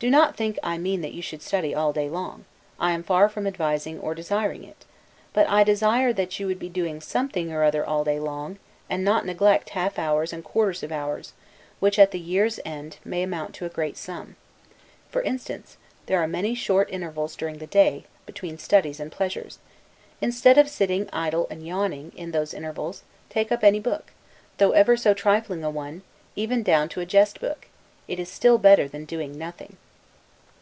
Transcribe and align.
Do 0.00 0.10
not 0.10 0.36
think 0.36 0.60
I 0.62 0.78
mean 0.78 1.00
that 1.00 1.12
you 1.12 1.22
should 1.22 1.42
study 1.42 1.74
all 1.74 1.92
day 1.92 2.08
long; 2.08 2.44
I 2.78 2.92
am 2.92 3.02
far 3.02 3.28
from 3.28 3.48
advising 3.48 3.98
or 3.98 4.14
desiring 4.14 4.62
it: 4.62 4.84
but 5.32 5.48
I 5.48 5.64
desire 5.64 6.12
that 6.12 6.38
you 6.38 6.46
would 6.46 6.60
be 6.60 6.68
doing 6.68 7.00
something 7.00 7.50
or 7.50 7.64
other 7.64 7.84
all 7.84 8.04
day 8.04 8.20
long; 8.20 8.58
and 8.88 9.02
not 9.02 9.26
neglect 9.26 9.70
half 9.70 9.98
hours 9.98 10.32
and 10.32 10.44
quarters 10.44 10.84
of 10.84 10.92
hours, 10.92 11.32
which, 11.80 11.98
at 11.98 12.12
the 12.12 12.20
year's 12.20 12.60
end, 12.64 12.98
amount 13.04 13.56
to 13.56 13.66
a 13.66 13.68
great 13.68 13.96
sum. 13.96 14.36
For 15.10 15.20
instance, 15.22 15.78
there 16.06 16.20
are 16.20 16.28
many 16.28 16.54
short 16.54 16.88
intervals 16.92 17.34
during 17.34 17.58
the 17.58 17.66
day, 17.66 18.04
between 18.24 18.56
studies 18.56 19.00
and 19.00 19.10
pleasures: 19.10 19.58
instead 20.20 20.58
of 20.58 20.68
sitting 20.68 21.10
idle 21.12 21.48
and 21.50 21.66
yawning, 21.66 22.12
in 22.14 22.30
those 22.30 22.54
intervals, 22.54 23.02
take 23.30 23.50
up 23.50 23.64
any 23.64 23.80
book, 23.80 24.12
though 24.58 24.70
ever 24.70 24.96
so 24.96 25.12
trifling 25.12 25.64
a 25.64 25.70
one, 25.70 26.02
even 26.36 26.62
down 26.62 26.88
to 26.90 27.00
a 27.00 27.04
jest 27.04 27.40
book; 27.40 27.66
it 28.06 28.20
is 28.20 28.28
still 28.28 28.58
better 28.58 28.86
than 28.86 29.04
doing 29.04 29.36
nothing. 29.36 29.76